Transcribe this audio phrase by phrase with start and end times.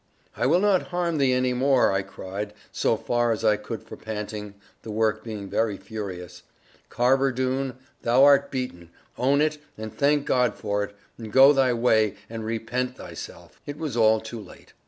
[0.35, 3.95] ]"I will not harm thee any more," I cried, so far as I could for
[3.95, 6.41] panting, the work being very furious:
[6.89, 11.71] "Carver Doone, thou art beaten; own it, and thank God for it; and go thy
[11.73, 14.73] way, and repent thyself." It was all too late.